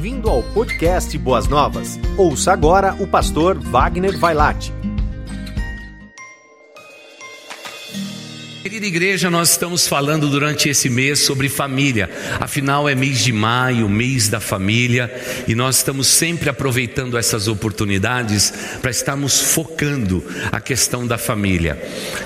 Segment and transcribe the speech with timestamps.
[0.00, 2.00] Bem-vindo ao podcast Boas Novas.
[2.16, 4.72] Ouça agora o pastor Wagner Vailate.
[8.62, 12.08] Querida igreja, nós estamos falando durante esse mês sobre família.
[12.40, 15.14] Afinal, é mês de maio, mês da família,
[15.46, 21.78] e nós estamos sempre aproveitando essas oportunidades para estarmos focando a questão da família.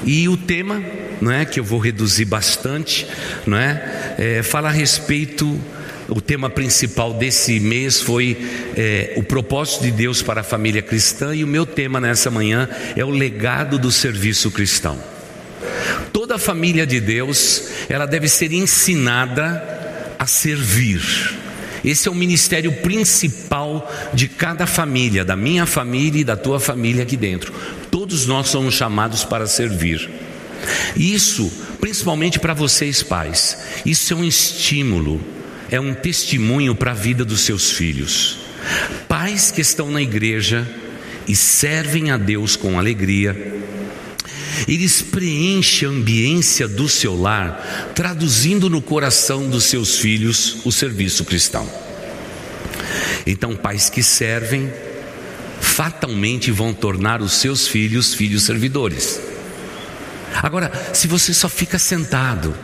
[0.05, 0.81] E o tema,
[1.21, 3.05] não é, que eu vou reduzir bastante,
[3.45, 5.61] não é, é fala a respeito
[6.09, 8.37] o tema principal desse mês foi
[8.77, 12.69] é, o propósito de Deus para a família cristã, e o meu tema nessa manhã
[12.97, 14.99] é o legado do serviço cristão.
[16.13, 21.03] Toda família de Deus, ela deve ser ensinada a servir.
[21.85, 27.03] Esse é o ministério principal de cada família, da minha família e da tua família
[27.03, 27.53] aqui dentro.
[27.91, 30.09] Todos nós somos chamados para servir.
[30.97, 35.21] Isso, principalmente para vocês pais, isso é um estímulo
[35.71, 38.39] é um testemunho para a vida dos seus filhos.
[39.09, 40.69] Pais que estão na igreja
[41.27, 43.63] e servem a Deus com alegria,
[44.69, 51.25] eles preenchem a ambiência do seu lar, traduzindo no coração dos seus filhos o serviço
[51.25, 51.69] cristão.
[53.27, 54.73] Então, pais que servem,
[55.61, 59.21] fatalmente vão tornar os seus filhos filhos servidores.
[60.43, 62.55] Agora, se você só fica sentado,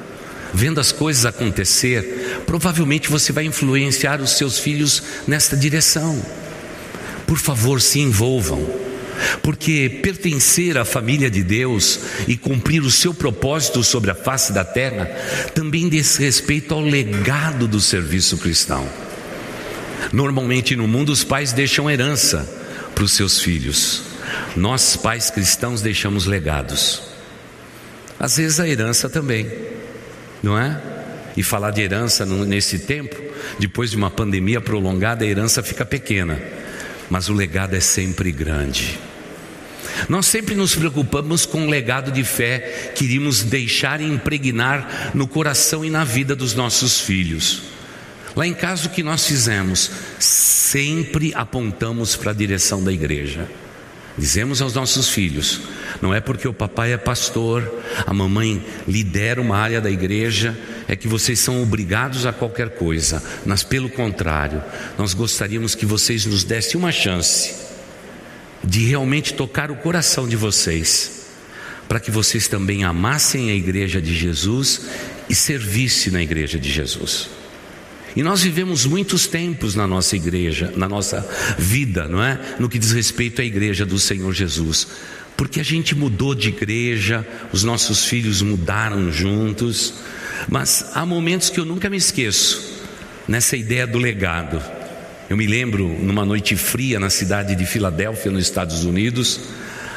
[0.52, 6.20] vendo as coisas acontecer, provavelmente você vai influenciar os seus filhos nesta direção.
[7.27, 8.69] Por favor, se envolvam,
[9.42, 14.64] porque pertencer à família de Deus e cumprir o seu propósito sobre a face da
[14.64, 15.06] terra
[15.55, 18.88] também diz respeito ao legado do serviço cristão.
[20.12, 22.48] Normalmente no mundo os pais deixam herança
[22.94, 24.02] para os seus filhos.
[24.56, 27.02] Nós, pais cristãos, deixamos legados.
[28.18, 29.70] Às vezes a herança também
[30.42, 30.80] não é?
[31.36, 33.17] E falar de herança nesse tempo,
[33.59, 36.41] depois de uma pandemia prolongada, a herança fica pequena,
[37.09, 38.98] mas o legado é sempre grande.
[40.08, 45.27] Nós sempre nos preocupamos com o legado de fé que iríamos deixar e impregnar no
[45.27, 47.63] coração e na vida dos nossos filhos.
[48.35, 49.90] Lá em casa, o que nós fizemos?
[50.19, 53.48] Sempre apontamos para a direção da igreja.
[54.20, 55.63] Dizemos aos nossos filhos:
[56.03, 60.55] não é porque o papai é pastor, a mamãe lidera uma área da igreja,
[60.86, 64.63] é que vocês são obrigados a qualquer coisa, mas pelo contrário,
[64.98, 67.55] nós gostaríamos que vocês nos dessem uma chance
[68.63, 71.29] de realmente tocar o coração de vocês,
[71.89, 74.83] para que vocês também amassem a igreja de Jesus
[75.31, 77.39] e servissem na igreja de Jesus.
[78.16, 81.26] E nós vivemos muitos tempos na nossa igreja, na nossa
[81.58, 82.38] vida, não é?
[82.58, 84.88] No que diz respeito à igreja do Senhor Jesus.
[85.36, 89.94] Porque a gente mudou de igreja, os nossos filhos mudaram juntos,
[90.48, 92.82] mas há momentos que eu nunca me esqueço
[93.26, 94.60] nessa ideia do legado.
[95.28, 99.40] Eu me lembro numa noite fria na cidade de Filadélfia, nos Estados Unidos,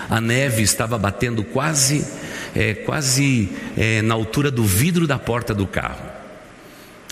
[0.09, 2.05] a neve estava batendo quase,
[2.55, 6.12] é, quase é, na altura do vidro da porta do carro.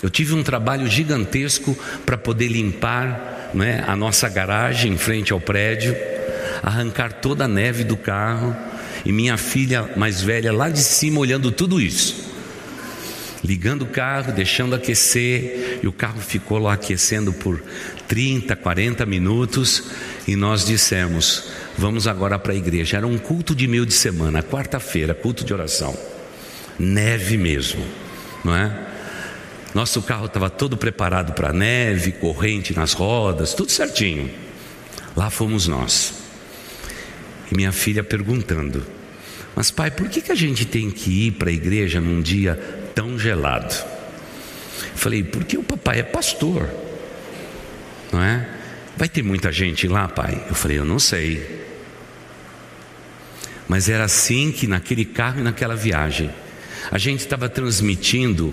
[0.02, 5.40] Eu tive um trabalho gigantesco para poder limpar né, a nossa garagem em frente ao
[5.40, 5.96] prédio,
[6.62, 8.56] arrancar toda a neve do carro
[9.04, 12.32] e minha filha mais velha lá de cima olhando tudo isso.
[13.44, 17.60] Ligando o carro, deixando aquecer, e o carro ficou lá aquecendo por
[18.06, 19.90] 30, 40 minutos,
[20.28, 22.98] e nós dissemos: vamos agora para a igreja.
[22.98, 25.96] Era um culto de meio de semana, quarta-feira, culto de oração.
[26.78, 27.84] Neve mesmo,
[28.44, 28.91] não é?
[29.74, 34.30] Nosso carro estava todo preparado para neve, corrente nas rodas, tudo certinho.
[35.16, 36.14] Lá fomos nós.
[37.50, 38.84] E minha filha perguntando:
[39.56, 42.54] Mas pai, por que, que a gente tem que ir para a igreja num dia
[42.94, 43.74] tão gelado?
[44.94, 46.68] Falei: Porque o papai é pastor,
[48.12, 48.48] não é?
[48.96, 50.44] Vai ter muita gente lá, pai?
[50.48, 51.62] Eu falei: Eu não sei.
[53.66, 56.30] Mas era assim que naquele carro e naquela viagem,
[56.90, 58.52] a gente estava transmitindo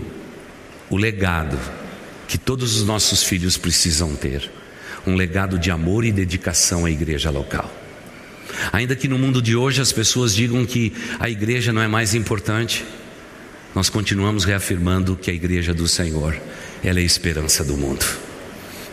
[0.89, 1.59] o legado
[2.27, 4.49] que todos os nossos filhos precisam ter
[5.05, 7.73] um legado de amor e dedicação à igreja local.
[8.71, 12.13] Ainda que no mundo de hoje as pessoas digam que a igreja não é mais
[12.13, 12.85] importante,
[13.73, 16.39] nós continuamos reafirmando que a igreja do Senhor,
[16.83, 18.05] ela é a esperança do mundo.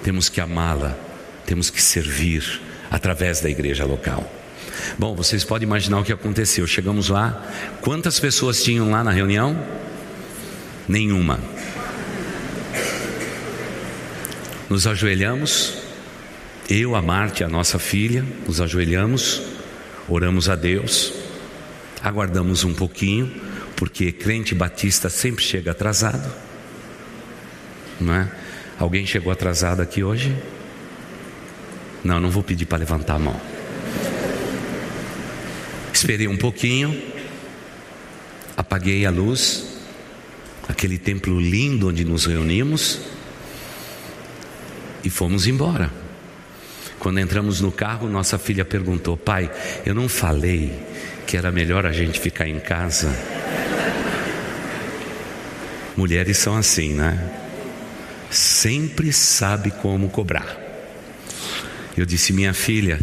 [0.03, 0.97] Temos que amá-la,
[1.45, 2.61] temos que servir
[2.91, 4.31] através da igreja local.
[4.99, 6.67] Bom, vocês podem imaginar o que aconteceu.
[6.67, 7.43] Chegamos lá,
[7.81, 9.59] quantas pessoas tinham lá na reunião?
[10.87, 11.41] Nenhuma.
[14.69, 15.75] Nos ajoelhamos,
[16.69, 19.41] eu, a Marte, a nossa filha, nos ajoelhamos,
[20.09, 21.13] oramos a Deus,
[22.03, 23.33] aguardamos um pouquinho,
[23.77, 26.29] porque crente batista sempre chega atrasado.
[28.01, 28.29] não é?
[28.77, 30.37] Alguém chegou atrasado aqui hoje?
[32.03, 33.41] Não, não vou pedir para levantar a mão.
[35.93, 37.01] Esperei um pouquinho,
[38.57, 39.79] apaguei a luz,
[40.69, 43.16] aquele templo lindo onde nos reunimos
[45.07, 45.89] e fomos embora.
[46.99, 49.49] Quando entramos no carro, nossa filha perguntou: Pai,
[49.85, 50.83] eu não falei
[51.27, 53.09] que era melhor a gente ficar em casa?
[55.97, 57.33] Mulheres são assim, né?
[58.31, 60.59] Sempre sabe como cobrar.
[61.97, 63.01] Eu disse, minha filha,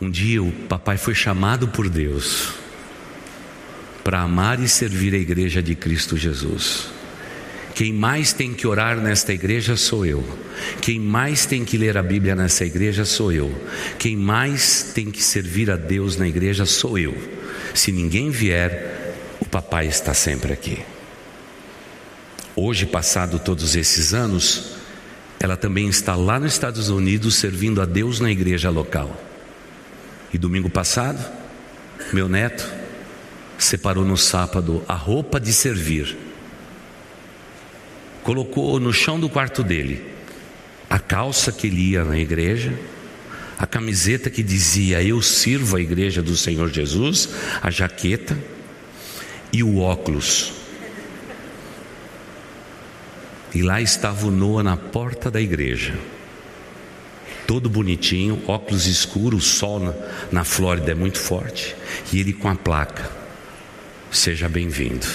[0.00, 2.52] um dia o papai foi chamado por Deus
[4.02, 7.01] para amar e servir a igreja de Cristo Jesus.
[7.74, 10.22] Quem mais tem que orar nesta igreja sou eu.
[10.80, 13.50] Quem mais tem que ler a Bíblia nessa igreja sou eu.
[13.98, 17.16] Quem mais tem que servir a Deus na igreja sou eu.
[17.74, 20.78] Se ninguém vier, o papai está sempre aqui.
[22.54, 24.74] Hoje, passado todos esses anos,
[25.40, 29.18] ela também está lá nos Estados Unidos servindo a Deus na igreja local.
[30.32, 31.18] E domingo passado,
[32.12, 32.70] meu neto
[33.58, 36.16] separou no sábado a roupa de servir,
[38.22, 40.12] colocou no chão do quarto dele
[40.88, 42.72] a calça que ele ia na igreja,
[43.58, 47.28] a camiseta que dizia Eu sirvo a igreja do Senhor Jesus,
[47.62, 48.38] a jaqueta
[49.52, 50.62] e o óculos
[53.54, 55.94] e lá estava o Noah na porta da igreja,
[57.46, 59.94] todo bonitinho, óculos escuros, o sol na,
[60.32, 61.76] na Flórida é muito forte,
[62.10, 63.10] e ele com a placa:
[64.10, 65.06] Seja bem-vindo.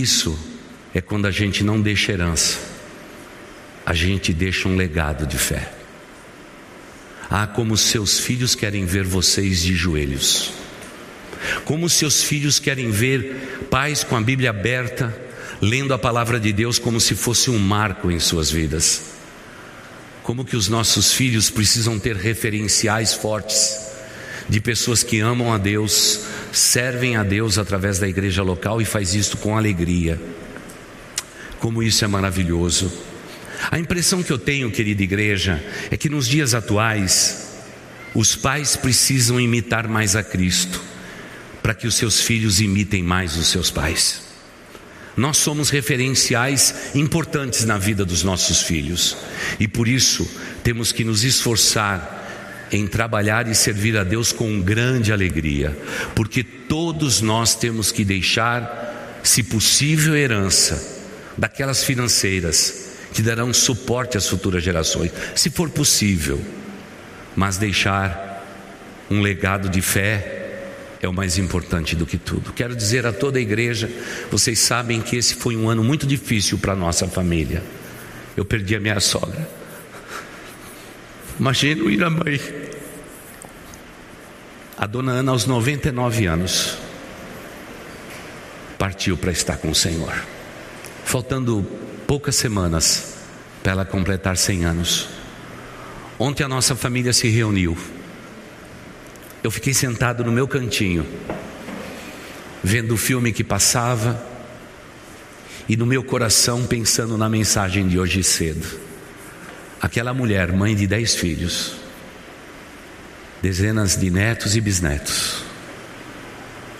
[0.00, 0.38] Isso
[0.94, 2.58] é quando a gente não deixa herança,
[3.84, 5.72] a gente deixa um legado de fé.
[7.28, 10.52] Ah, como seus filhos querem ver vocês de joelhos.
[11.66, 15.14] Como seus filhos querem ver pais com a Bíblia aberta,
[15.60, 19.02] lendo a palavra de Deus como se fosse um marco em suas vidas.
[20.22, 23.78] Como que os nossos filhos precisam ter referenciais fortes
[24.48, 29.14] de pessoas que amam a Deus, servem a Deus através da igreja local e faz
[29.14, 30.20] isso com alegria.
[31.58, 32.90] Como isso é maravilhoso.
[33.70, 37.48] A impressão que eu tenho, querida igreja, é que nos dias atuais
[38.14, 40.82] os pais precisam imitar mais a Cristo
[41.62, 44.22] para que os seus filhos imitem mais os seus pais.
[45.16, 49.16] Nós somos referenciais importantes na vida dos nossos filhos
[49.58, 50.28] e por isso
[50.64, 52.19] temos que nos esforçar
[52.72, 55.76] em trabalhar e servir a Deus com grande alegria,
[56.14, 61.00] porque todos nós temos que deixar, se possível, herança
[61.36, 66.40] daquelas financeiras que darão suporte às futuras gerações, se for possível,
[67.34, 68.44] mas deixar
[69.10, 70.36] um legado de fé
[71.02, 72.52] é o mais importante do que tudo.
[72.52, 73.90] Quero dizer a toda a igreja:
[74.30, 77.62] vocês sabem que esse foi um ano muito difícil para a nossa família.
[78.36, 79.59] Eu perdi a minha sogra.
[81.40, 82.40] Imagina ir a mãe.
[84.78, 86.78] A dona Ana, aos 99 anos,
[88.78, 90.14] partiu para estar com o Senhor.
[91.04, 91.66] Faltando
[92.06, 93.16] poucas semanas
[93.60, 95.08] para ela completar 100 anos.
[96.16, 97.76] Ontem a nossa família se reuniu
[99.42, 101.06] eu fiquei sentado no meu cantinho,
[102.62, 104.22] vendo o filme que passava
[105.68, 108.89] e no meu coração pensando na mensagem de hoje cedo.
[109.80, 111.76] Aquela mulher, mãe de dez filhos,
[113.40, 115.42] dezenas de netos e bisnetos.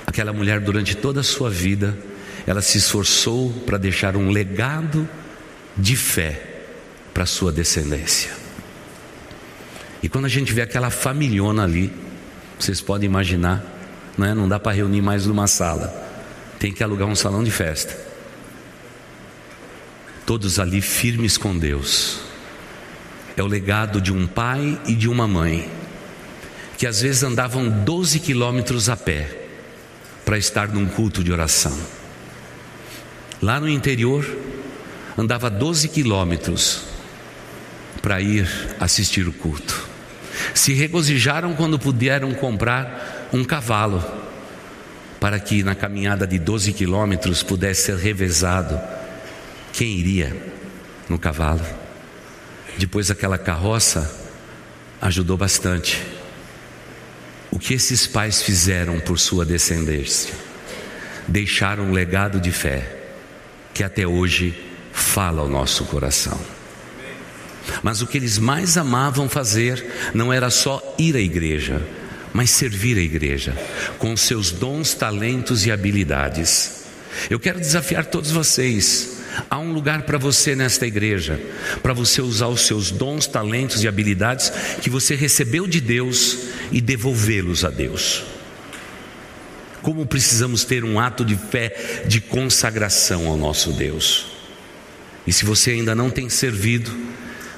[0.06, 1.96] Aquela mulher, durante toda a sua vida,
[2.46, 5.08] ela se esforçou para deixar um legado
[5.76, 6.60] de fé
[7.14, 8.30] para sua descendência.
[10.02, 11.92] E quando a gente vê aquela familhona ali,
[12.58, 13.64] vocês podem imaginar,
[14.16, 14.34] não, é?
[14.34, 15.88] não dá para reunir mais numa sala,
[16.58, 17.96] tem que alugar um salão de festa.
[20.26, 22.29] Todos ali firmes com Deus.
[23.36, 25.70] É o legado de um pai e de uma mãe,
[26.76, 29.28] que às vezes andavam 12 quilômetros a pé
[30.24, 31.76] para estar num culto de oração.
[33.40, 34.26] Lá no interior,
[35.16, 36.82] andava 12 quilômetros
[38.02, 39.90] para ir assistir o culto
[40.54, 44.04] se regozijaram quando puderam comprar um cavalo,
[45.18, 48.80] para que na caminhada de 12 quilômetros pudesse ser revezado
[49.72, 50.36] quem iria
[51.08, 51.64] no cavalo.
[52.80, 54.10] Depois, aquela carroça
[55.02, 56.02] ajudou bastante.
[57.50, 60.32] O que esses pais fizeram por sua descendência?
[61.28, 63.02] Deixaram um legado de fé
[63.74, 64.58] que até hoje
[64.94, 66.40] fala ao nosso coração.
[67.82, 71.82] Mas o que eles mais amavam fazer não era só ir à igreja.
[72.32, 73.54] mas servir a igreja
[73.98, 76.84] com seus dons, talentos e habilidades.
[77.28, 79.19] Eu quero desafiar todos vocês.
[79.48, 81.40] Há um lugar para você nesta igreja,
[81.82, 86.38] para você usar os seus dons, talentos e habilidades que você recebeu de Deus
[86.72, 88.24] e devolvê-los a Deus.
[89.82, 94.26] Como precisamos ter um ato de fé, de consagração ao nosso Deus.
[95.26, 96.90] E se você ainda não tem servido,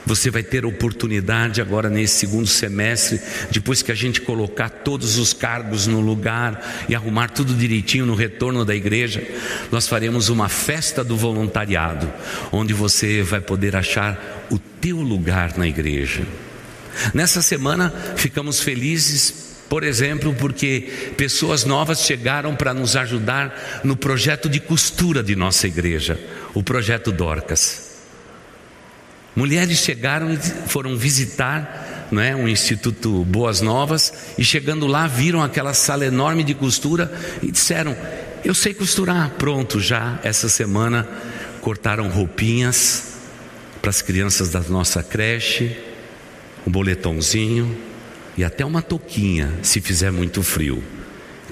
[0.05, 5.33] você vai ter oportunidade agora nesse segundo semestre, depois que a gente colocar todos os
[5.33, 9.23] cargos no lugar e arrumar tudo direitinho no retorno da igreja,
[9.71, 12.11] nós faremos uma festa do voluntariado,
[12.51, 16.23] onde você vai poder achar o teu lugar na igreja.
[17.15, 19.43] Nessa semana ficamos felizes
[19.73, 25.67] por exemplo, porque pessoas novas chegaram para nos ajudar no projeto de costura de nossa
[25.67, 26.21] igreja,
[26.53, 27.82] o projeto Dorcas.
[29.35, 35.43] Mulheres chegaram e foram visitar não é, um Instituto Boas Novas e chegando lá viram
[35.43, 37.11] aquela sala enorme de costura
[37.43, 37.97] e disseram:
[38.45, 39.31] Eu sei costurar.
[39.39, 41.09] Pronto, já essa semana
[41.63, 43.15] cortaram roupinhas
[43.81, 45.75] para as crianças da nossa creche,
[46.67, 47.75] um boletãozinho
[48.37, 50.85] e até uma touquinha, se fizer muito frio.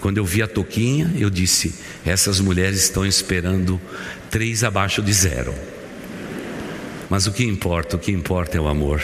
[0.01, 3.81] Quando eu vi a touquinha, eu disse: Essas mulheres estão esperando
[4.31, 5.55] três abaixo de zero.
[7.11, 9.03] Mas o que importa, o que importa é o amor.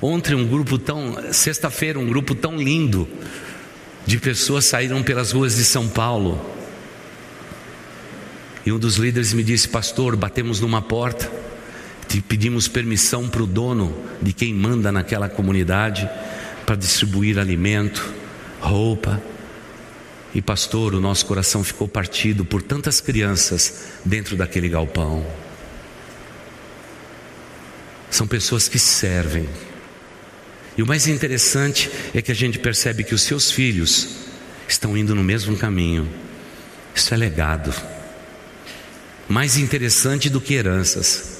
[0.00, 3.08] Ontem um grupo tão, sexta-feira um grupo tão lindo
[4.06, 6.40] de pessoas saíram pelas ruas de São Paulo.
[8.64, 11.30] E um dos líderes me disse: "Pastor, batemos numa porta,
[12.20, 16.08] pedimos permissão para o dono de quem manda naquela comunidade
[16.64, 18.12] para distribuir alimento,
[18.60, 19.20] roupa.
[20.34, 25.26] E pastor, o nosso coração ficou partido por tantas crianças dentro daquele galpão.
[28.12, 29.48] São pessoas que servem.
[30.76, 34.06] E o mais interessante é que a gente percebe que os seus filhos
[34.68, 36.06] estão indo no mesmo caminho.
[36.94, 37.74] Isso é legado.
[39.26, 41.38] Mais interessante do que heranças.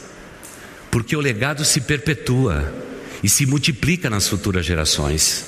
[0.90, 2.74] Porque o legado se perpetua
[3.22, 5.44] e se multiplica nas futuras gerações.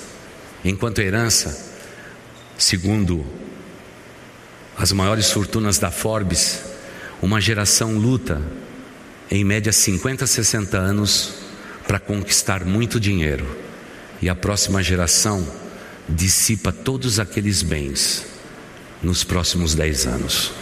[0.63, 1.75] Enquanto a herança,
[2.59, 3.25] segundo
[4.77, 6.61] as maiores fortunas da Forbes,
[7.23, 8.43] uma geração luta
[9.31, 11.35] em média 50, 60 anos
[11.87, 13.47] para conquistar muito dinheiro,
[14.21, 15.47] e a próxima geração
[16.09, 18.27] dissipa todos aqueles bens
[19.03, 20.53] nos próximos 10 anos.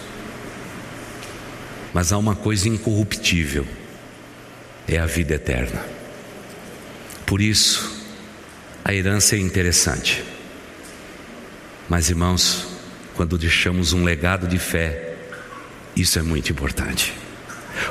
[1.92, 3.66] Mas há uma coisa incorruptível:
[4.88, 5.84] é a vida eterna.
[7.26, 8.02] Por isso,
[8.84, 10.24] a herança é interessante.
[11.88, 12.66] Mas, irmãos,
[13.14, 15.14] quando deixamos um legado de fé,
[15.94, 17.21] isso é muito importante.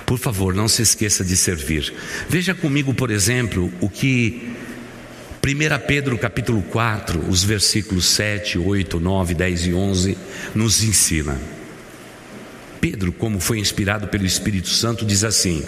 [0.06, 1.94] Por favor, não se esqueça de servir.
[2.30, 4.54] Veja comigo, por exemplo, o que
[5.44, 10.18] 1 Pedro capítulo 4, os versículos 7, 8, 9, 10 e 11
[10.54, 11.40] nos ensina.
[12.80, 15.64] Pedro, como foi inspirado pelo Espírito Santo, diz assim: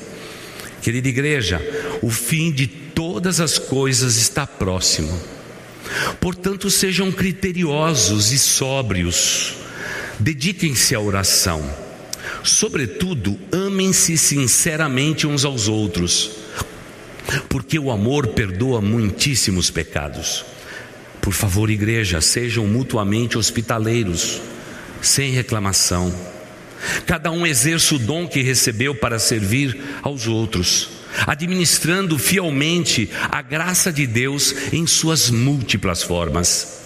[0.82, 1.62] Querida igreja,
[2.01, 5.20] o fim de todas as coisas está próximo.
[6.20, 9.55] Portanto, sejam criteriosos e sóbrios.
[10.20, 11.83] Dediquem-se à oração
[12.44, 16.32] Sobretudo, amem-se sinceramente uns aos outros,
[17.48, 20.44] porque o amor perdoa muitíssimos pecados.
[21.22, 24.42] Por favor, igreja, sejam mutuamente hospitaleiros,
[25.02, 26.14] sem reclamação.
[27.06, 30.90] Cada um exerça o dom que recebeu para servir aos outros,
[31.26, 36.82] administrando fielmente a graça de Deus em suas múltiplas formas.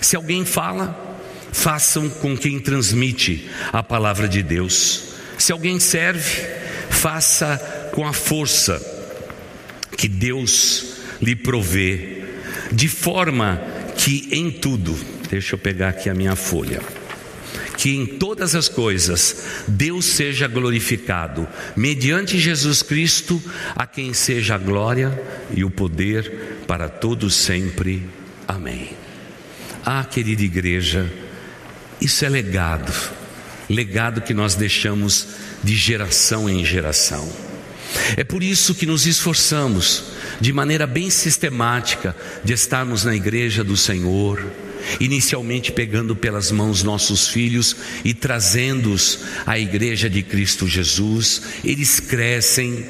[0.00, 1.09] Se alguém fala,
[1.52, 5.14] façam com quem transmite a palavra de Deus.
[5.38, 6.46] Se alguém serve,
[6.90, 8.80] faça com a força
[9.96, 12.22] que Deus lhe provê,
[12.72, 13.60] de forma
[13.96, 16.80] que em tudo, deixa eu pegar aqui a minha folha,
[17.76, 23.42] que em todas as coisas Deus seja glorificado, mediante Jesus Cristo,
[23.74, 25.20] a quem seja a glória
[25.54, 28.02] e o poder para todos sempre.
[28.46, 28.90] Amém.
[29.84, 31.10] Ah, querida igreja,
[32.00, 32.92] isso é legado,
[33.68, 35.26] legado que nós deixamos
[35.62, 37.30] de geração em geração.
[38.16, 40.04] É por isso que nos esforçamos,
[40.40, 44.44] de maneira bem sistemática, de estarmos na igreja do Senhor,
[44.98, 51.42] inicialmente pegando pelas mãos nossos filhos e trazendo-os à igreja de Cristo Jesus.
[51.64, 52.86] Eles crescem,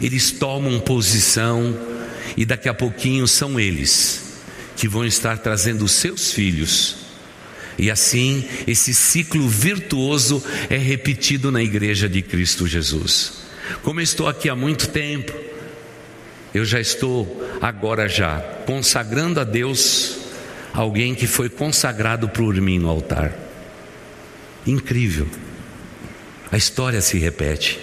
[0.00, 1.78] eles tomam posição
[2.36, 4.24] e daqui a pouquinho são eles
[4.76, 7.05] que vão estar trazendo os seus filhos
[7.78, 13.44] e assim, esse ciclo virtuoso é repetido na igreja de Cristo Jesus.
[13.82, 15.32] Como eu estou aqui há muito tempo,
[16.54, 20.18] eu já estou agora já consagrando a Deus
[20.72, 23.36] alguém que foi consagrado por mim no altar.
[24.66, 25.28] Incrível.
[26.50, 27.78] A história se repete,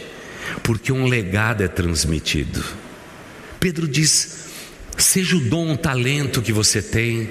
[0.64, 2.64] porque um legado é transmitido.
[3.60, 4.48] Pedro diz:
[4.98, 7.30] seja o dom, o talento que você tem,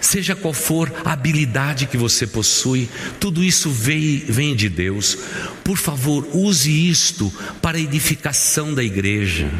[0.00, 2.88] seja qual for a habilidade que você possui,
[3.18, 5.16] tudo isso vem, de Deus.
[5.62, 9.50] Por favor, use isto para a edificação da igreja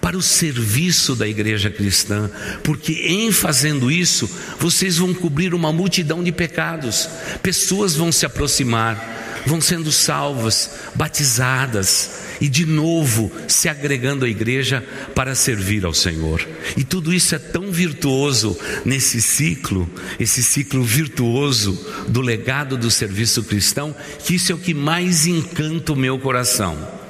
[0.00, 2.30] para o serviço da igreja cristã,
[2.64, 7.08] porque em fazendo isso, vocês vão cobrir uma multidão de pecados,
[7.42, 14.84] pessoas vão se aproximar, vão sendo salvas, batizadas e de novo se agregando à igreja
[15.14, 16.46] para servir ao Senhor.
[16.76, 21.78] E tudo isso é tão virtuoso nesse ciclo, esse ciclo virtuoso
[22.08, 23.94] do legado do serviço cristão,
[24.24, 27.00] que isso é o que mais encanta o meu coração.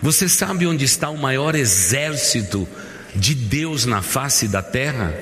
[0.00, 2.68] Você sabe onde está o maior exército
[3.14, 5.14] de Deus na face da terra?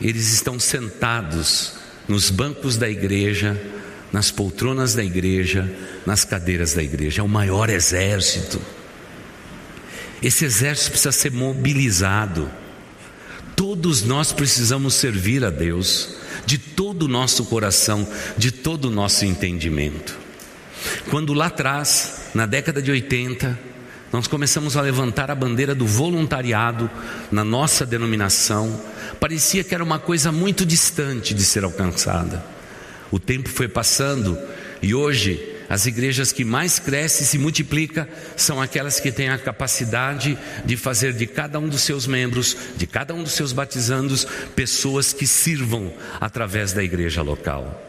[0.00, 1.74] Eles estão sentados
[2.08, 3.60] nos bancos da igreja,
[4.16, 5.70] nas poltronas da igreja,
[6.06, 7.20] nas cadeiras da igreja.
[7.20, 8.58] É o maior exército.
[10.22, 12.50] Esse exército precisa ser mobilizado.
[13.54, 18.08] Todos nós precisamos servir a Deus de todo o nosso coração,
[18.38, 20.18] de todo o nosso entendimento.
[21.10, 23.58] Quando lá atrás, na década de 80,
[24.10, 26.90] nós começamos a levantar a bandeira do voluntariado
[27.30, 28.80] na nossa denominação.
[29.20, 32.55] Parecia que era uma coisa muito distante de ser alcançada.
[33.10, 34.38] O tempo foi passando
[34.82, 39.38] e hoje as igrejas que mais crescem e se multiplicam são aquelas que têm a
[39.38, 44.26] capacidade de fazer de cada um dos seus membros, de cada um dos seus batizandos,
[44.54, 47.82] pessoas que sirvam através da igreja local.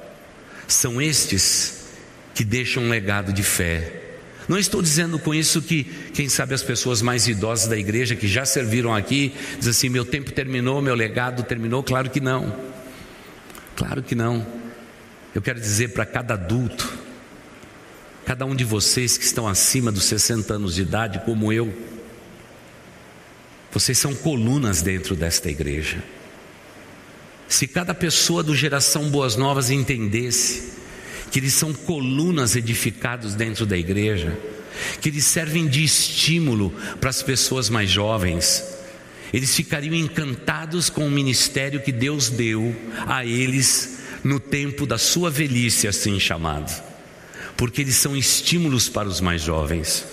[0.68, 1.86] São estes
[2.34, 4.08] que deixam um legado de fé,
[4.48, 5.84] não estou dizendo com isso que,
[6.14, 10.06] quem sabe, as pessoas mais idosas da igreja que já serviram aqui, dizem assim: meu
[10.06, 11.84] tempo terminou, meu legado terminou.
[11.84, 12.56] Claro que não.
[13.76, 14.46] Claro que não.
[15.38, 16.92] Eu quero dizer para cada adulto,
[18.26, 21.72] cada um de vocês que estão acima dos 60 anos de idade, como eu,
[23.72, 26.04] vocês são colunas dentro desta igreja.
[27.48, 30.74] Se cada pessoa do Geração Boas Novas entendesse
[31.30, 34.36] que eles são colunas edificados dentro da igreja,
[35.00, 38.64] que eles servem de estímulo para as pessoas mais jovens.
[39.32, 45.30] Eles ficariam encantados com o ministério que Deus deu a eles no tempo da sua
[45.30, 46.84] velhice, assim chamado,
[47.56, 50.06] porque eles são estímulos para os mais jovens.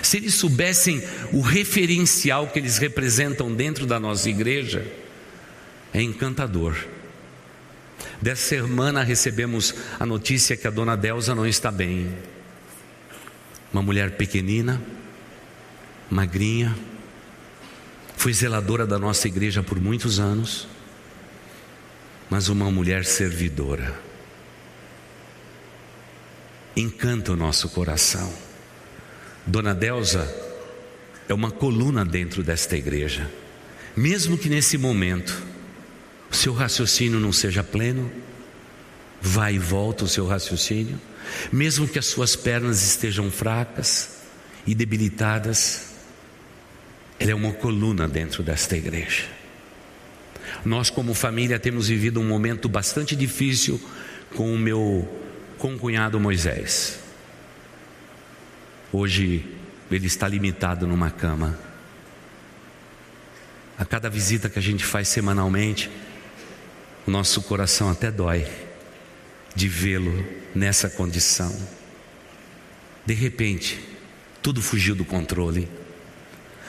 [0.00, 1.02] Se eles soubessem
[1.32, 4.86] o referencial que eles representam dentro da nossa igreja,
[5.92, 6.76] é encantador.
[8.20, 12.14] Dessa semana recebemos a notícia que a dona Delza não está bem.
[13.72, 14.80] Uma mulher pequenina,
[16.08, 16.76] magrinha,
[18.16, 20.68] foi zeladora da nossa igreja por muitos anos,
[22.32, 23.94] mas uma mulher servidora.
[26.74, 28.32] Encanta o nosso coração.
[29.46, 30.34] Dona Delza
[31.28, 33.30] é uma coluna dentro desta igreja,
[33.94, 35.42] mesmo que nesse momento
[36.30, 38.10] o seu raciocínio não seja pleno,
[39.20, 40.98] vai e volta o seu raciocínio,
[41.52, 44.22] mesmo que as suas pernas estejam fracas
[44.66, 45.88] e debilitadas,
[47.20, 49.41] ela é uma coluna dentro desta igreja.
[50.64, 53.80] Nós, como família, temos vivido um momento bastante difícil
[54.36, 55.08] com o meu
[55.58, 57.00] concunhado Moisés.
[58.92, 59.44] Hoje
[59.90, 61.58] ele está limitado numa cama.
[63.78, 65.90] A cada visita que a gente faz semanalmente,
[67.06, 68.46] o nosso coração até dói
[69.54, 71.54] de vê-lo nessa condição.
[73.04, 73.80] De repente,
[74.42, 75.68] tudo fugiu do controle.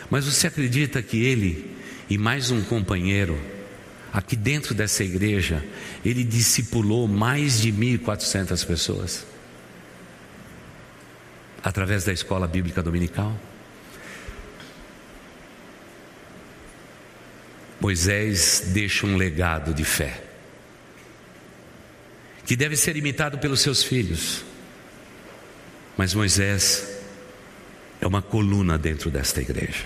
[0.10, 1.76] Mas você acredita que ele
[2.10, 3.40] e mais um companheiro,
[4.14, 5.66] aqui dentro dessa igreja,
[6.06, 9.26] ele discipulou mais de 1.400 pessoas?
[11.64, 13.36] Através da escola bíblica dominical?
[17.82, 20.24] Moisés deixa um legado de fé,
[22.46, 24.46] que deve ser imitado pelos seus filhos.
[25.98, 26.88] Mas Moisés
[28.00, 29.86] é uma coluna dentro desta igreja,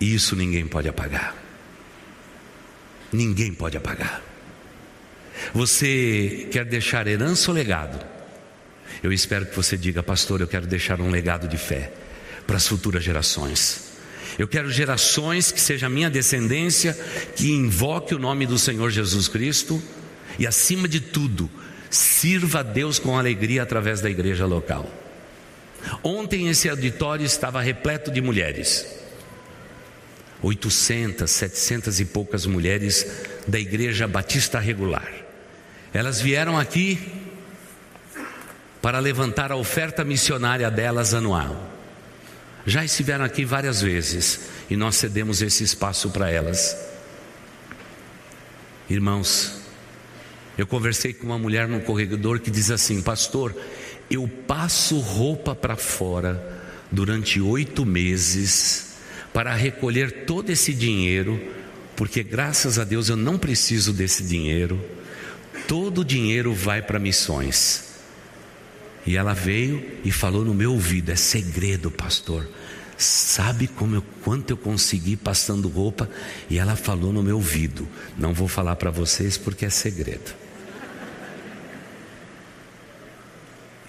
[0.00, 1.43] e isso ninguém pode apagar.
[3.14, 4.20] Ninguém pode apagar.
[5.54, 8.04] Você quer deixar herança ou legado?
[9.02, 11.92] Eu espero que você diga, pastor, eu quero deixar um legado de fé
[12.46, 13.92] para as futuras gerações.
[14.36, 16.98] Eu quero gerações que seja minha descendência,
[17.36, 19.80] que invoque o nome do Senhor Jesus Cristo
[20.38, 21.48] e, acima de tudo,
[21.88, 24.90] sirva a Deus com alegria através da igreja local.
[26.02, 29.03] Ontem esse auditório estava repleto de mulheres.
[30.44, 33.06] 800, 700 e poucas mulheres
[33.48, 35.10] da Igreja Batista Regular.
[35.92, 36.98] Elas vieram aqui
[38.82, 41.72] para levantar a oferta missionária delas anual.
[42.66, 46.76] Já estiveram aqui várias vezes e nós cedemos esse espaço para elas.
[48.88, 49.62] Irmãos,
[50.58, 53.56] eu conversei com uma mulher no corredor que diz assim: Pastor,
[54.10, 56.60] eu passo roupa para fora
[56.92, 58.93] durante oito meses
[59.34, 61.42] para recolher todo esse dinheiro,
[61.96, 64.80] porque graças a Deus eu não preciso desse dinheiro,
[65.66, 67.82] todo o dinheiro vai para missões.
[69.04, 72.48] E ela veio e falou no meu ouvido: é segredo, pastor.
[72.96, 76.08] Sabe como eu, quanto eu consegui passando roupa?
[76.48, 77.88] E ela falou no meu ouvido.
[78.16, 80.32] Não vou falar para vocês porque é segredo.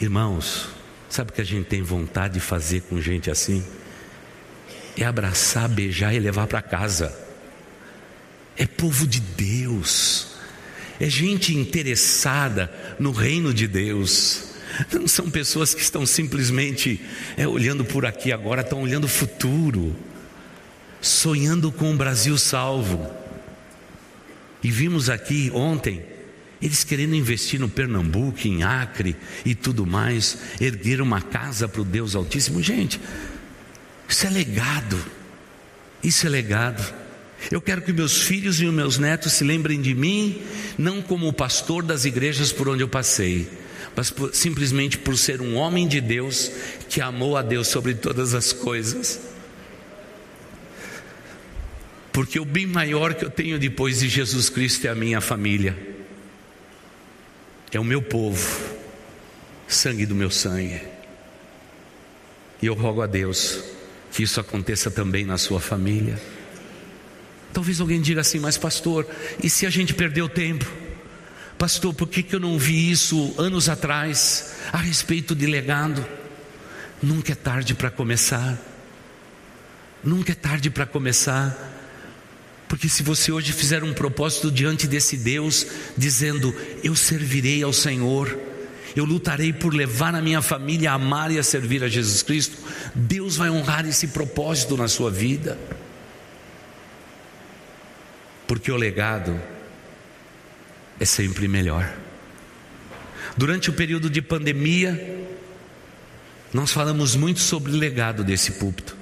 [0.01, 0.69] Irmãos,
[1.07, 3.63] sabe o que a gente tem vontade de fazer com gente assim?
[4.97, 7.15] É abraçar, beijar e levar para casa.
[8.57, 10.27] É povo de Deus,
[10.99, 14.55] é gente interessada no reino de Deus.
[14.91, 17.01] Não são pessoas que estão simplesmente
[17.37, 19.95] é, olhando por aqui agora, estão olhando o futuro,
[21.01, 23.09] sonhando com o Brasil salvo.
[24.63, 26.01] E vimos aqui ontem,
[26.61, 31.85] eles querendo investir no Pernambuco, em Acre e tudo mais, erguer uma casa para o
[31.85, 32.61] Deus Altíssimo.
[32.63, 32.99] Gente,
[34.07, 35.03] isso é legado.
[36.03, 36.93] Isso é legado.
[37.51, 40.41] Eu quero que meus filhos e meus netos se lembrem de mim,
[40.77, 43.47] não como o pastor das igrejas por onde eu passei,
[43.95, 46.51] mas por, simplesmente por ser um homem de Deus
[46.89, 49.19] que amou a Deus sobre todas as coisas.
[52.11, 55.77] Porque o bem maior que eu tenho depois de Jesus Cristo é a minha família,
[57.71, 58.59] é o meu povo,
[59.67, 60.81] sangue do meu sangue.
[62.61, 63.75] E eu rogo a Deus
[64.15, 66.17] que isso aconteça também na sua família.
[67.51, 69.05] Talvez alguém diga assim, mas pastor,
[69.43, 70.65] e se a gente perdeu tempo?
[71.57, 76.05] Pastor, por que, que eu não vi isso anos atrás a respeito de legado?
[77.03, 78.57] Nunca é tarde para começar.
[80.01, 81.53] Nunca é tarde para começar.
[82.69, 88.37] Porque se você hoje fizer um propósito diante desse Deus, dizendo: Eu servirei ao Senhor,
[88.95, 92.57] eu lutarei por levar a minha família a amar e a servir a Jesus Cristo,
[92.95, 95.57] Deus vai honrar esse propósito na sua vida.
[98.47, 99.37] Porque o legado
[100.97, 101.93] é sempre melhor.
[103.35, 105.27] Durante o período de pandemia,
[106.53, 108.95] nós falamos muito sobre o legado desse púlpito.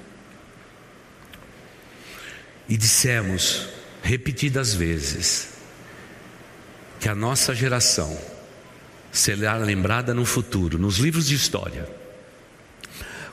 [2.68, 3.68] E dissemos
[4.02, 5.50] repetidas vezes
[6.98, 8.33] que a nossa geração
[9.14, 11.88] será lembrada no futuro, nos livros de história,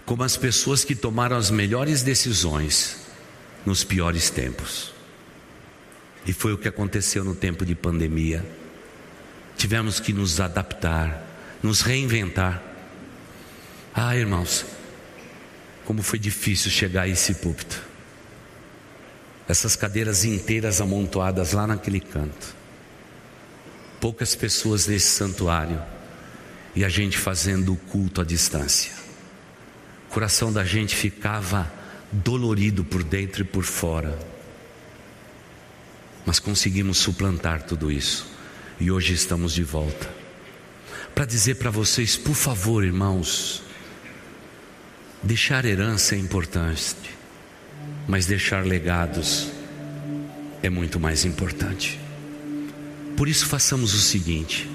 [0.06, 2.98] como as pessoas que tomaram as melhores decisões
[3.66, 4.94] nos piores tempos.
[6.24, 8.46] E foi o que aconteceu no tempo de pandemia.
[9.58, 11.26] Tivemos que nos adaptar,
[11.64, 12.62] nos reinventar.
[13.92, 14.64] Ah, irmãos,
[15.84, 17.82] como foi difícil chegar a esse púlpito.
[19.48, 22.61] Essas cadeiras inteiras amontoadas lá naquele canto
[24.02, 25.80] poucas pessoas nesse santuário
[26.76, 28.92] e a gente fazendo o culto à distância.
[30.10, 31.72] O coração da gente ficava
[32.12, 34.18] dolorido por dentro e por fora.
[36.26, 38.28] Mas conseguimos suplantar tudo isso
[38.80, 40.10] e hoje estamos de volta.
[41.14, 43.62] Para dizer para vocês, por favor, irmãos,
[45.22, 46.96] deixar herança é importante,
[48.08, 49.50] mas deixar legados
[50.64, 52.00] é muito mais importante.
[53.22, 54.68] Por isso, façamos o seguinte: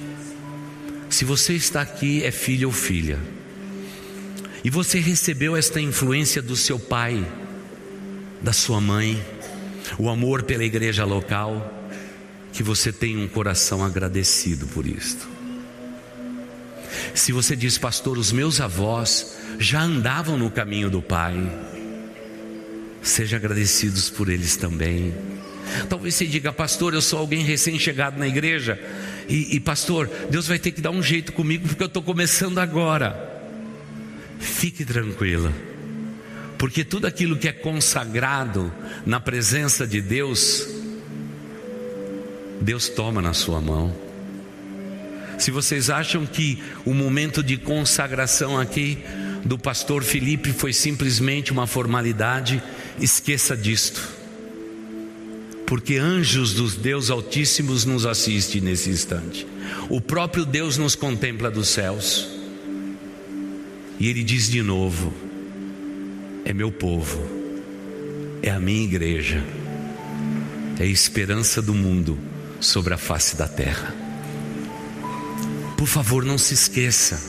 [1.10, 3.18] se você está aqui, é filho ou filha,
[4.62, 7.26] e você recebeu esta influência do seu pai,
[8.40, 9.20] da sua mãe,
[9.98, 11.90] o amor pela igreja local,
[12.52, 15.26] que você tenha um coração agradecido por isto.
[17.16, 21.34] Se você diz, pastor, os meus avós já andavam no caminho do Pai,
[23.02, 25.12] seja agradecidos por eles também.
[25.88, 28.80] Talvez você diga, pastor, eu sou alguém recém-chegado na igreja,
[29.28, 32.58] e, e, pastor, Deus vai ter que dar um jeito comigo porque eu estou começando
[32.58, 33.34] agora.
[34.38, 35.52] Fique tranquila,
[36.56, 38.72] porque tudo aquilo que é consagrado
[39.04, 40.68] na presença de Deus,
[42.60, 43.94] Deus toma na sua mão.
[45.38, 48.98] Se vocês acham que o momento de consagração aqui
[49.44, 52.62] do pastor Felipe foi simplesmente uma formalidade,
[53.00, 54.15] esqueça disto
[55.66, 59.46] porque anjos dos Deus Altíssimos nos assistem nesse instante.
[59.90, 62.28] O próprio Deus nos contempla dos céus.
[63.98, 65.12] E ele diz de novo:
[66.44, 67.20] é meu povo,
[68.42, 69.42] é a minha igreja,
[70.78, 72.16] é a esperança do mundo
[72.60, 73.94] sobre a face da terra.
[75.76, 77.20] Por favor, não se esqueça,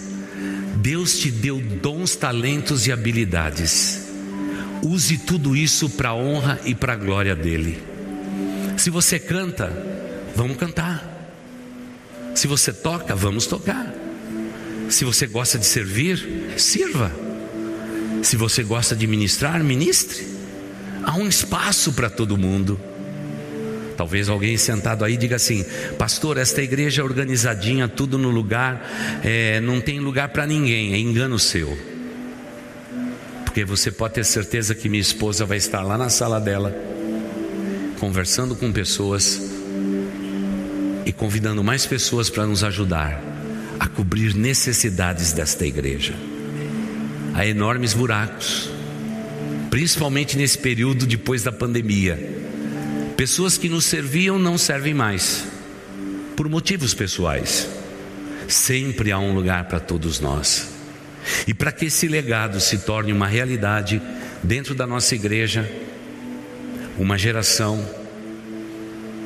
[0.77, 4.05] Deus te deu dons, talentos e habilidades.
[4.83, 7.96] Use tudo isso para a honra e para a glória dele.
[8.87, 9.69] Se você canta,
[10.33, 11.03] vamos cantar.
[12.33, 13.93] Se você toca, vamos tocar.
[14.89, 17.11] Se você gosta de servir, sirva.
[18.23, 20.25] Se você gosta de ministrar, ministre.
[21.03, 22.79] Há um espaço para todo mundo.
[23.97, 25.65] Talvez alguém sentado aí diga assim:
[25.97, 28.89] Pastor, esta igreja é organizadinha, tudo no lugar,
[29.21, 31.77] é, não tem lugar para ninguém, é engano seu.
[33.43, 36.73] Porque você pode ter certeza que minha esposa vai estar lá na sala dela,
[38.07, 39.41] conversando com pessoas
[41.05, 43.21] e convidando mais pessoas para nos ajudar
[43.77, 46.15] a cobrir necessidades desta igreja.
[47.33, 48.69] Há enormes buracos,
[49.69, 52.17] principalmente nesse período depois da pandemia.
[53.17, 55.43] Pessoas que nos serviam não servem mais,
[56.33, 57.67] por motivos pessoais.
[58.47, 60.69] Sempre há um lugar para todos nós.
[61.45, 64.01] E para que esse legado se torne uma realidade
[64.41, 65.69] dentro da nossa igreja,
[66.97, 67.87] uma geração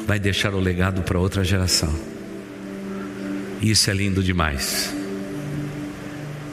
[0.05, 1.93] vai deixar o legado para outra geração.
[3.61, 4.93] Isso é lindo demais.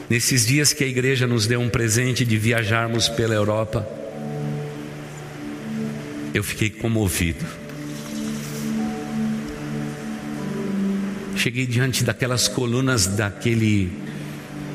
[0.09, 3.87] Nesses dias que a igreja nos deu um presente de viajarmos pela Europa,
[6.33, 7.45] eu fiquei comovido.
[11.35, 13.91] Cheguei diante daquelas colunas daquele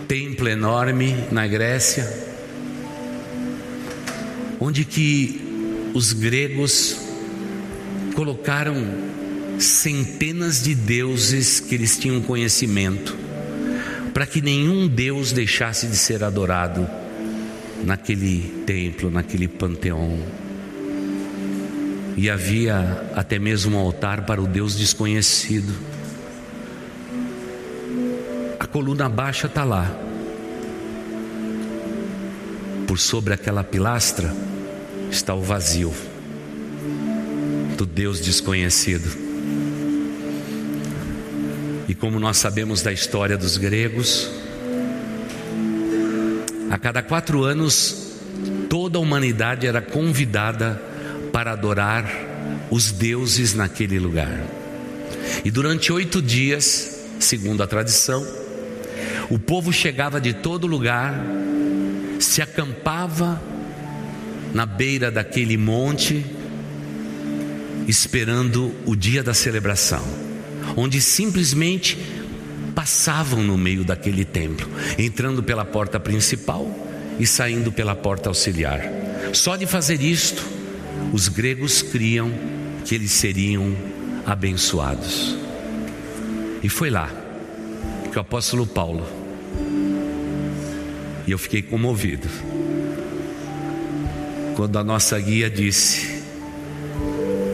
[0.09, 2.11] templo enorme na Grécia,
[4.59, 5.41] onde que
[5.95, 7.04] os gregos
[8.15, 8.77] colocaram
[9.59, 13.17] centenas de deuses que eles tinham conhecimento,
[14.13, 16.89] para que nenhum deus deixasse de ser adorado
[17.85, 20.19] naquele templo, naquele panteão.
[22.17, 25.75] E havia até mesmo um altar para o Deus desconhecido.
[28.61, 29.91] A coluna baixa está lá.
[32.87, 34.33] Por sobre aquela pilastra
[35.11, 35.93] está o vazio
[37.77, 39.11] do Deus desconhecido.
[41.89, 44.31] E como nós sabemos da história dos gregos,
[46.71, 48.17] a cada quatro anos
[48.69, 50.83] toda a humanidade era convidada
[51.33, 52.11] para adorar
[52.71, 54.43] os deuses naquele lugar.
[55.45, 58.27] E durante oito dias, segundo a tradição,
[59.31, 61.15] o povo chegava de todo lugar,
[62.19, 63.41] se acampava
[64.53, 66.25] na beira daquele monte
[67.87, 70.03] esperando o dia da celebração,
[70.77, 71.99] onde simplesmente
[72.75, 74.69] passavam no meio daquele templo,
[74.99, 76.69] entrando pela porta principal
[77.19, 78.83] e saindo pela porta auxiliar.
[79.33, 80.45] Só de fazer isto,
[81.13, 82.33] os gregos criam
[82.85, 83.75] que eles seriam
[84.27, 85.37] abençoados.
[86.63, 87.11] E foi lá
[88.11, 89.07] que o apóstolo Paulo,
[91.27, 92.29] e eu fiquei comovido,
[94.57, 96.14] quando a nossa guia disse: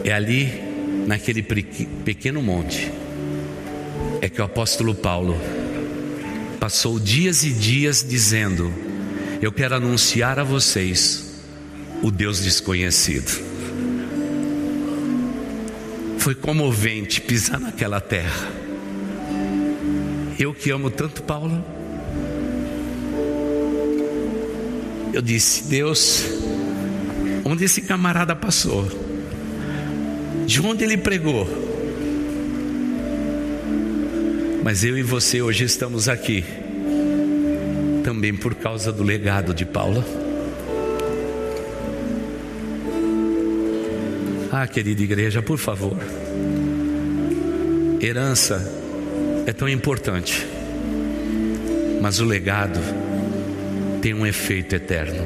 [0.03, 0.51] é ali,
[1.07, 2.91] naquele pequeno monte,
[4.21, 5.39] é que o apóstolo Paulo
[6.59, 8.71] passou dias e dias dizendo:
[9.41, 11.41] Eu quero anunciar a vocês
[12.01, 13.51] o Deus desconhecido.
[16.17, 18.51] Foi comovente pisar naquela terra.
[20.37, 21.63] Eu que amo tanto Paulo,
[25.13, 26.23] eu disse: Deus,
[27.43, 29.10] onde esse camarada passou?
[30.51, 31.47] De onde ele pregou.
[34.61, 36.43] Mas eu e você hoje estamos aqui,
[38.03, 40.03] também por causa do legado de Paulo.
[44.51, 45.97] Ah, querida igreja, por favor.
[48.01, 48.61] Herança
[49.47, 50.45] é tão importante,
[52.01, 52.81] mas o legado
[54.01, 55.23] tem um efeito eterno.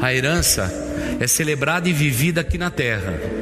[0.00, 0.72] A herança
[1.18, 3.33] é celebrada e vivida aqui na terra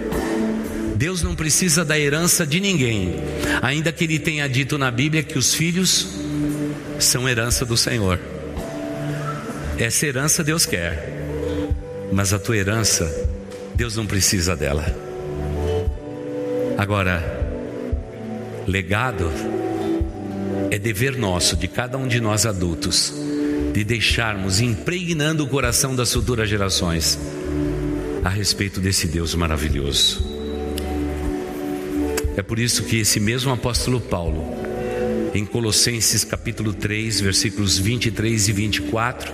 [0.96, 3.16] Deus não precisa da herança de ninguém,
[3.60, 6.06] ainda que Ele tenha dito na Bíblia que os filhos
[6.98, 8.18] são herança do Senhor.
[9.78, 11.26] Essa herança Deus quer,
[12.12, 13.10] mas a tua herança,
[13.74, 14.84] Deus não precisa dela.
[16.78, 17.22] Agora,
[18.66, 19.30] legado
[20.70, 23.12] é dever nosso, de cada um de nós adultos,
[23.72, 27.18] de deixarmos impregnando o coração das futuras gerações
[28.24, 30.31] a respeito desse Deus maravilhoso.
[32.36, 34.62] É por isso que esse mesmo apóstolo Paulo
[35.34, 39.32] em Colossenses capítulo 3, versículos 23 e 24,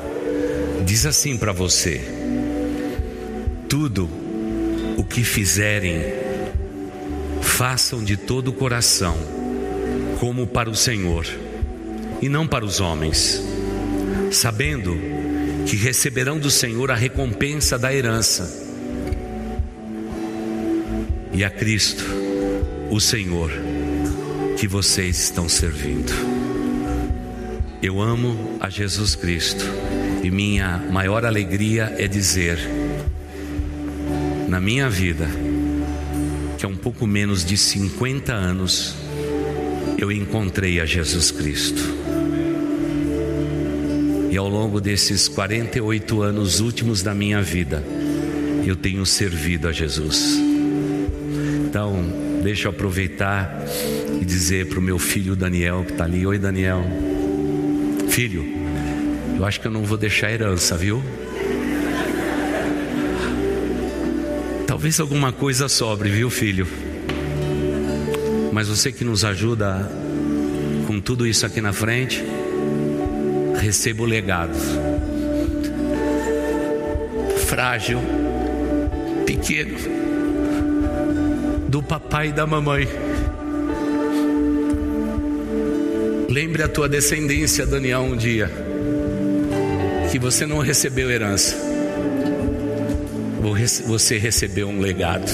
[0.85, 2.01] diz assim para você:
[3.69, 4.09] Tudo
[4.97, 6.01] o que fizerem,
[7.41, 9.17] façam de todo o coração,
[10.21, 11.27] como para o Senhor,
[12.23, 13.43] e não para os homens,
[14.31, 14.97] sabendo
[15.67, 18.67] que receberão do Senhor a recompensa da herança.
[21.33, 22.05] E a Cristo,
[22.91, 23.51] o Senhor,
[24.57, 26.13] que vocês estão servindo.
[27.83, 29.65] Eu amo a Jesus Cristo
[30.23, 32.59] e minha maior alegria é dizer,
[34.49, 35.29] na minha vida,
[36.57, 38.97] que há um pouco menos de 50 anos,
[39.99, 41.83] eu encontrei a Jesus Cristo.
[44.31, 47.85] E ao longo desses 48 anos últimos da minha vida,
[48.67, 50.39] eu tenho servido a Jesus.
[51.69, 53.65] Então, deixa eu aproveitar
[54.21, 56.83] e dizer para o meu filho Daniel, que está ali: Oi, Daniel.
[58.09, 58.45] Filho,
[59.37, 61.03] eu acho que eu não vou deixar herança, viu?
[64.67, 66.67] Talvez alguma coisa sobre, viu, filho?
[68.53, 69.91] Mas você que nos ajuda
[70.87, 72.25] com tudo isso aqui na frente,
[73.61, 74.57] receba o legado.
[77.47, 78.01] Frágil,
[79.25, 79.98] pequeno,
[81.69, 82.89] do papai e da mamãe.
[86.29, 88.51] Lembre a tua descendência, Daniel, um dia,
[90.11, 91.57] que você não recebeu herança,
[93.87, 95.29] você recebeu um legado.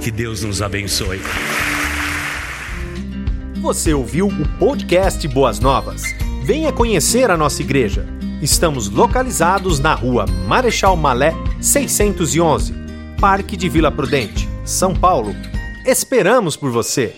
[0.00, 1.20] Que Deus nos abençoe.
[3.60, 6.02] Você ouviu o podcast Boas Novas?
[6.42, 8.06] Venha conhecer a nossa igreja.
[8.40, 12.72] Estamos localizados na rua Marechal Malé 611,
[13.20, 15.36] Parque de Vila Prudente, São Paulo.
[15.90, 17.16] Esperamos por você!